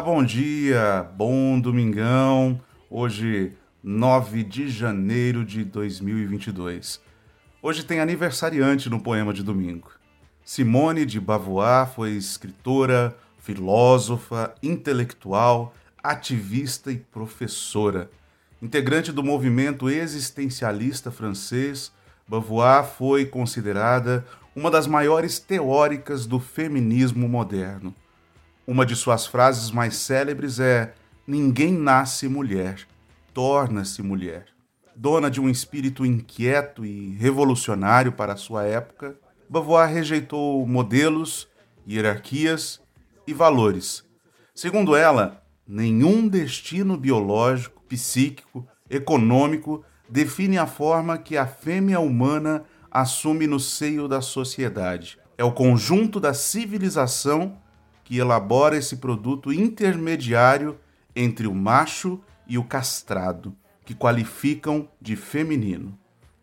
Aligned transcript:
Bom 0.00 0.24
dia, 0.24 1.06
bom 1.14 1.60
domingão. 1.60 2.58
Hoje, 2.88 3.52
9 3.82 4.42
de 4.42 4.70
janeiro 4.70 5.44
de 5.44 5.62
2022. 5.62 6.98
Hoje 7.60 7.84
tem 7.84 8.00
aniversariante 8.00 8.88
no 8.88 8.98
poema 8.98 9.34
de 9.34 9.42
domingo. 9.42 9.90
Simone 10.42 11.04
de 11.04 11.20
Beauvoir 11.20 11.86
foi 11.94 12.12
escritora, 12.12 13.14
filósofa, 13.38 14.54
intelectual, 14.62 15.74
ativista 16.02 16.90
e 16.90 16.96
professora. 16.96 18.10
Integrante 18.62 19.12
do 19.12 19.22
movimento 19.22 19.90
existencialista 19.90 21.10
francês, 21.10 21.92
Beauvoir 22.26 22.86
foi 22.86 23.26
considerada 23.26 24.26
uma 24.56 24.70
das 24.70 24.86
maiores 24.86 25.38
teóricas 25.38 26.24
do 26.24 26.40
feminismo 26.40 27.28
moderno. 27.28 27.94
Uma 28.68 28.84
de 28.84 28.94
suas 28.94 29.26
frases 29.26 29.70
mais 29.70 29.96
célebres 29.96 30.60
é: 30.60 30.92
Ninguém 31.26 31.72
nasce 31.72 32.28
mulher, 32.28 32.86
torna-se 33.32 34.02
mulher. 34.02 34.44
Dona 34.94 35.30
de 35.30 35.40
um 35.40 35.48
espírito 35.48 36.04
inquieto 36.04 36.84
e 36.84 37.14
revolucionário 37.14 38.12
para 38.12 38.36
sua 38.36 38.64
época, 38.64 39.16
Beauvoir 39.48 39.90
rejeitou 39.90 40.66
modelos, 40.66 41.48
hierarquias 41.88 42.78
e 43.26 43.32
valores. 43.32 44.04
Segundo 44.54 44.94
ela, 44.94 45.42
nenhum 45.66 46.28
destino 46.28 46.98
biológico, 46.98 47.82
psíquico, 47.88 48.68
econômico 48.90 49.82
define 50.10 50.58
a 50.58 50.66
forma 50.66 51.16
que 51.16 51.38
a 51.38 51.46
fêmea 51.46 52.00
humana 52.00 52.64
assume 52.90 53.46
no 53.46 53.58
seio 53.58 54.06
da 54.06 54.20
sociedade. 54.20 55.18
É 55.38 55.44
o 55.44 55.52
conjunto 55.52 56.20
da 56.20 56.34
civilização 56.34 57.56
que 58.08 58.16
elabora 58.16 58.74
esse 58.74 58.96
produto 58.96 59.52
intermediário 59.52 60.78
entre 61.14 61.46
o 61.46 61.54
macho 61.54 62.18
e 62.46 62.56
o 62.56 62.64
castrado, 62.64 63.54
que 63.84 63.94
qualificam 63.94 64.88
de 64.98 65.14
feminino. 65.14 65.94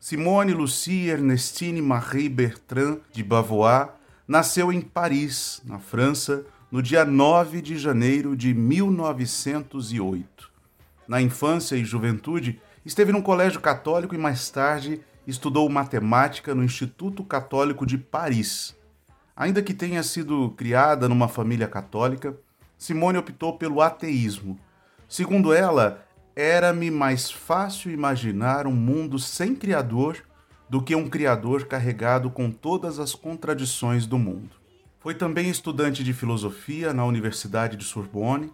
Simone 0.00 0.52
Lucie 0.52 1.08
Ernestine 1.08 1.80
Marie 1.80 2.28
Bertrand 2.28 2.98
de 3.12 3.22
Beauvoir 3.22 3.90
nasceu 4.26 4.72
em 4.72 4.80
Paris, 4.80 5.62
na 5.64 5.78
França, 5.78 6.44
no 6.68 6.82
dia 6.82 7.04
9 7.04 7.62
de 7.62 7.78
janeiro 7.78 8.36
de 8.36 8.52
1908. 8.52 10.50
Na 11.06 11.22
infância 11.22 11.76
e 11.76 11.84
juventude, 11.84 12.60
esteve 12.84 13.12
num 13.12 13.22
colégio 13.22 13.60
católico 13.60 14.16
e 14.16 14.18
mais 14.18 14.50
tarde 14.50 15.00
estudou 15.24 15.68
matemática 15.68 16.56
no 16.56 16.64
Instituto 16.64 17.22
Católico 17.22 17.86
de 17.86 17.98
Paris. 17.98 18.74
Ainda 19.36 19.62
que 19.62 19.72
tenha 19.72 20.02
sido 20.02 20.50
criada 20.50 21.08
numa 21.08 21.28
família 21.28 21.66
católica, 21.66 22.36
Simone 22.76 23.18
optou 23.18 23.56
pelo 23.56 23.80
ateísmo. 23.80 24.58
Segundo 25.08 25.52
ela, 25.52 26.06
era-me 26.34 26.90
mais 26.90 27.30
fácil 27.30 27.90
imaginar 27.90 28.66
um 28.66 28.74
mundo 28.74 29.18
sem 29.18 29.54
Criador 29.54 30.22
do 30.68 30.82
que 30.82 30.94
um 30.94 31.08
Criador 31.08 31.66
carregado 31.66 32.30
com 32.30 32.50
todas 32.50 32.98
as 32.98 33.14
contradições 33.14 34.06
do 34.06 34.18
mundo. 34.18 34.56
Foi 34.98 35.14
também 35.14 35.50
estudante 35.50 36.02
de 36.02 36.12
filosofia 36.12 36.92
na 36.92 37.04
Universidade 37.04 37.76
de 37.76 37.84
Sorbonne. 37.84 38.52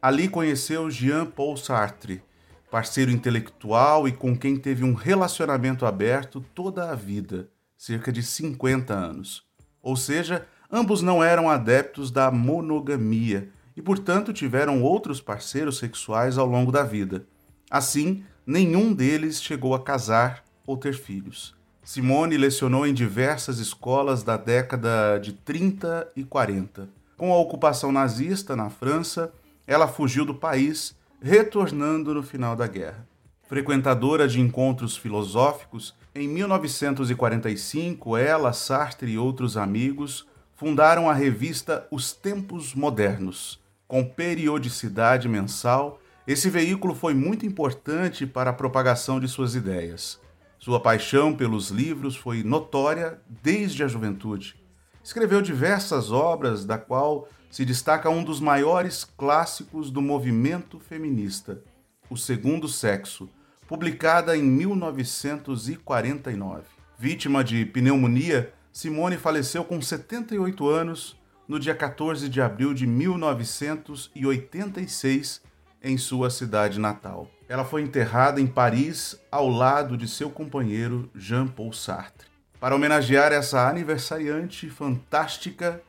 Ali 0.00 0.28
conheceu 0.28 0.90
Jean-Paul 0.90 1.56
Sartre, 1.56 2.22
parceiro 2.70 3.10
intelectual 3.10 4.06
e 4.06 4.12
com 4.12 4.36
quem 4.36 4.56
teve 4.56 4.84
um 4.84 4.94
relacionamento 4.94 5.86
aberto 5.86 6.44
toda 6.54 6.90
a 6.90 6.94
vida, 6.94 7.48
cerca 7.76 8.12
de 8.12 8.22
50 8.22 8.92
anos. 8.92 9.44
Ou 9.86 9.94
seja, 9.94 10.44
ambos 10.68 11.00
não 11.00 11.22
eram 11.22 11.48
adeptos 11.48 12.10
da 12.10 12.28
monogamia 12.28 13.50
e, 13.76 13.80
portanto, 13.80 14.32
tiveram 14.32 14.82
outros 14.82 15.20
parceiros 15.20 15.78
sexuais 15.78 16.36
ao 16.38 16.46
longo 16.48 16.72
da 16.72 16.82
vida. 16.82 17.24
Assim, 17.70 18.24
nenhum 18.44 18.92
deles 18.92 19.40
chegou 19.40 19.76
a 19.76 19.80
casar 19.80 20.42
ou 20.66 20.76
ter 20.76 20.92
filhos. 20.92 21.54
Simone 21.84 22.36
lecionou 22.36 22.84
em 22.84 22.92
diversas 22.92 23.60
escolas 23.60 24.24
da 24.24 24.36
década 24.36 25.18
de 25.18 25.32
30 25.32 26.10
e 26.16 26.24
40. 26.24 26.88
Com 27.16 27.32
a 27.32 27.38
ocupação 27.38 27.92
nazista 27.92 28.56
na 28.56 28.68
França, 28.68 29.32
ela 29.68 29.86
fugiu 29.86 30.24
do 30.24 30.34
país, 30.34 30.96
retornando 31.22 32.12
no 32.12 32.24
final 32.24 32.56
da 32.56 32.66
guerra. 32.66 33.06
Frequentadora 33.48 34.26
de 34.26 34.40
encontros 34.40 34.96
filosóficos, 34.96 35.94
em 36.12 36.26
1945, 36.26 38.16
ela, 38.16 38.52
Sartre 38.52 39.12
e 39.12 39.18
outros 39.18 39.56
amigos 39.56 40.26
fundaram 40.56 41.08
a 41.08 41.14
revista 41.14 41.86
Os 41.90 42.12
Tempos 42.12 42.74
Modernos. 42.74 43.62
Com 43.86 44.04
periodicidade 44.04 45.28
mensal, 45.28 46.00
esse 46.26 46.50
veículo 46.50 46.92
foi 46.92 47.14
muito 47.14 47.46
importante 47.46 48.26
para 48.26 48.50
a 48.50 48.54
propagação 48.54 49.20
de 49.20 49.28
suas 49.28 49.54
ideias. 49.54 50.20
Sua 50.58 50.80
paixão 50.80 51.32
pelos 51.32 51.70
livros 51.70 52.16
foi 52.16 52.42
notória 52.42 53.20
desde 53.28 53.84
a 53.84 53.86
juventude. 53.86 54.56
Escreveu 55.04 55.40
diversas 55.40 56.10
obras, 56.10 56.64
da 56.64 56.78
qual 56.78 57.28
se 57.48 57.64
destaca 57.64 58.10
um 58.10 58.24
dos 58.24 58.40
maiores 58.40 59.04
clássicos 59.04 59.88
do 59.88 60.02
movimento 60.02 60.80
feminista, 60.80 61.62
O 62.10 62.16
Segundo 62.16 62.66
Sexo, 62.66 63.28
publicada 63.66 64.36
em 64.36 64.42
1949. 64.42 66.64
Vítima 66.98 67.44
de 67.44 67.66
pneumonia, 67.66 68.52
Simone 68.72 69.16
faleceu 69.16 69.64
com 69.64 69.80
78 69.80 70.68
anos 70.68 71.16
no 71.48 71.58
dia 71.58 71.74
14 71.74 72.28
de 72.28 72.40
abril 72.40 72.72
de 72.74 72.86
1986 72.86 75.42
em 75.82 75.98
sua 75.98 76.30
cidade 76.30 76.78
natal. 76.80 77.30
Ela 77.48 77.64
foi 77.64 77.82
enterrada 77.82 78.40
em 78.40 78.46
Paris 78.46 79.20
ao 79.30 79.48
lado 79.48 79.96
de 79.96 80.08
seu 80.08 80.28
companheiro 80.30 81.08
Jean-Paul 81.14 81.72
Sartre. 81.72 82.26
Para 82.58 82.74
homenagear 82.74 83.32
essa 83.32 83.68
aniversariante 83.68 84.68
fantástica, 84.68 85.80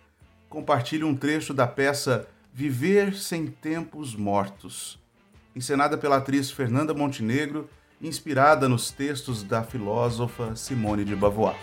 compartilhe 0.49 1.03
um 1.03 1.15
trecho 1.15 1.51
da 1.53 1.65
peça 1.65 2.27
Viver 2.53 3.15
sem 3.15 3.47
Tempos 3.47 4.15
Mortos, 4.15 4.99
encenada 5.57 5.97
pela 5.97 6.17
atriz 6.17 6.51
Fernanda 6.51 6.93
Montenegro, 6.93 7.67
inspirada 7.99 8.69
nos 8.69 8.91
textos 8.91 9.41
da 9.41 9.63
filósofa 9.63 10.55
Simone 10.55 11.03
de 11.03 11.15
Beauvoir. 11.15 11.55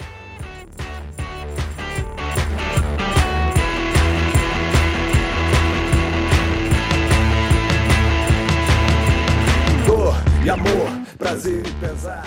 Dor 9.87 10.14
e 10.44 10.50
amor, 10.50 11.17
prazer 11.17 11.64
e 11.64 11.73
pesar. 11.75 12.26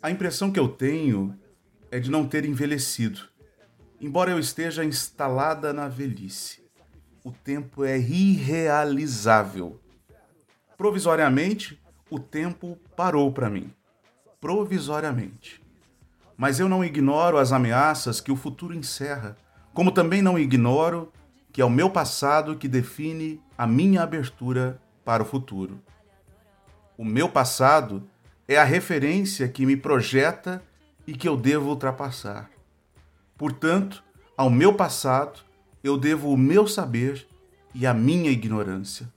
A 0.00 0.08
impressão 0.08 0.52
que 0.52 0.60
eu 0.60 0.68
tenho 0.68 1.36
é 1.90 1.98
de 1.98 2.08
não 2.08 2.28
ter 2.28 2.44
envelhecido, 2.44 3.22
embora 4.00 4.30
eu 4.30 4.38
esteja 4.38 4.84
instalada 4.84 5.72
na 5.72 5.88
velhice 5.88 6.67
o 7.28 7.32
tempo 7.44 7.84
é 7.84 7.98
irrealizável. 7.98 9.78
Provisoriamente, 10.78 11.78
o 12.10 12.18
tempo 12.18 12.78
parou 12.96 13.30
para 13.30 13.50
mim. 13.50 13.70
Provisoriamente. 14.40 15.62
mas 16.40 16.60
eu 16.60 16.68
não 16.68 16.84
ignoro 16.84 17.36
as 17.36 17.50
ameaças 17.50 18.20
que 18.20 18.30
o 18.30 18.36
futuro 18.36 18.72
encerra, 18.72 19.36
como 19.74 19.90
também 19.90 20.22
não 20.22 20.38
ignoro 20.38 21.12
que 21.52 21.60
é 21.60 21.64
o 21.64 21.70
meu 21.70 21.90
passado 21.90 22.56
que 22.56 22.68
define 22.68 23.42
a 23.56 23.66
minha 23.66 24.02
abertura 24.02 24.80
para 25.04 25.24
o 25.24 25.26
futuro. 25.26 25.82
O 26.96 27.04
meu 27.04 27.28
passado 27.28 28.08
é 28.46 28.56
a 28.56 28.62
referência 28.62 29.48
que 29.48 29.66
me 29.66 29.76
projeta 29.76 30.62
e 31.04 31.12
que 31.12 31.28
eu 31.28 31.36
devo 31.36 31.70
ultrapassar. 31.70 32.48
Portanto, 33.36 34.04
ao 34.36 34.48
meu 34.48 34.72
passado, 34.74 35.40
eu 35.82 35.96
devo 35.96 36.32
o 36.32 36.36
meu 36.36 36.66
saber 36.66 37.26
e 37.74 37.86
a 37.86 37.94
minha 37.94 38.30
ignorância, 38.30 39.12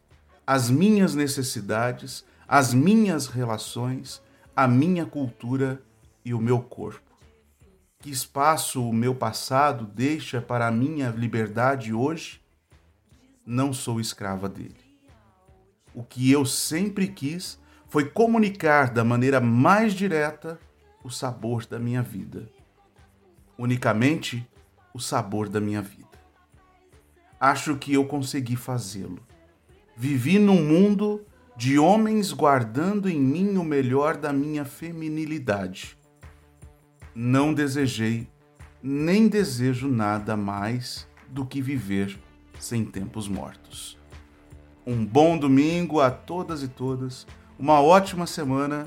as 0.45 0.69
minhas 0.69 1.15
necessidades, 1.15 2.23
as 2.47 2.73
minhas 2.73 3.27
relações, 3.27 4.21
a 4.55 4.67
minha 4.67 5.05
cultura 5.05 5.81
e 6.23 6.33
o 6.33 6.39
meu 6.39 6.59
corpo. 6.61 7.11
Que 7.99 8.09
espaço 8.09 8.87
o 8.87 8.93
meu 8.93 9.13
passado 9.13 9.85
deixa 9.85 10.41
para 10.41 10.67
a 10.67 10.71
minha 10.71 11.09
liberdade 11.09 11.93
hoje? 11.93 12.41
Não 13.45 13.71
sou 13.71 13.99
escrava 13.99 14.49
dele. 14.49 14.75
O 15.93 16.03
que 16.03 16.31
eu 16.31 16.45
sempre 16.45 17.07
quis 17.07 17.59
foi 17.87 18.09
comunicar 18.09 18.91
da 18.91 19.03
maneira 19.03 19.39
mais 19.39 19.93
direta 19.93 20.59
o 21.03 21.09
sabor 21.09 21.65
da 21.65 21.77
minha 21.77 22.01
vida. 22.01 22.49
Unicamente 23.57 24.47
o 24.93 24.99
sabor 24.99 25.49
da 25.49 25.59
minha 25.59 25.81
vida. 25.81 26.10
Acho 27.41 27.75
que 27.75 27.95
eu 27.95 28.05
consegui 28.05 28.55
fazê-lo. 28.55 29.17
Vivi 29.97 30.37
num 30.37 30.63
mundo 30.63 31.25
de 31.57 31.79
homens 31.79 32.31
guardando 32.31 33.09
em 33.09 33.19
mim 33.19 33.57
o 33.57 33.63
melhor 33.63 34.15
da 34.15 34.31
minha 34.31 34.63
feminilidade. 34.63 35.97
Não 37.15 37.51
desejei, 37.51 38.27
nem 38.81 39.27
desejo 39.27 39.87
nada 39.87 40.37
mais 40.37 41.07
do 41.29 41.43
que 41.43 41.63
viver 41.63 42.15
sem 42.59 42.85
tempos 42.85 43.27
mortos. 43.27 43.97
Um 44.85 45.03
bom 45.03 45.35
domingo 45.35 45.99
a 45.99 46.11
todas 46.11 46.61
e 46.61 46.67
todas, 46.67 47.25
uma 47.57 47.81
ótima 47.81 48.27
semana 48.27 48.85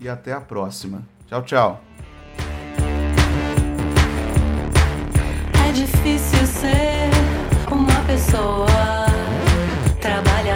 e 0.00 0.08
até 0.08 0.32
a 0.32 0.40
próxima. 0.40 1.06
Tchau, 1.28 1.44
tchau. 1.44 1.84
É 5.64 5.72
difícil 5.72 6.44
ser 6.44 7.27
pessoa 8.08 8.66
toa. 10.00 10.47